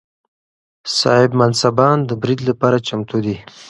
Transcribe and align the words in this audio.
صاحب 0.99 1.31
منصبان 1.39 1.97
د 2.05 2.11
برید 2.21 2.41
لپاره 2.49 2.77
چمتو 2.87 3.17
دي. 3.25 3.35